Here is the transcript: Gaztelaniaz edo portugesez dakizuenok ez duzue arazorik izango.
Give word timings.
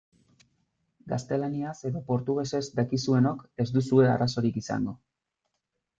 Gaztelaniaz 1.11 1.75
edo 1.91 2.01
portugesez 2.09 2.63
dakizuenok 2.79 3.47
ez 3.65 3.69
duzue 3.77 4.11
arazorik 4.15 4.59
izango. 4.63 4.99